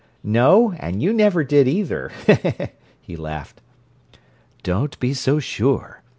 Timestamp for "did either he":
1.43-3.15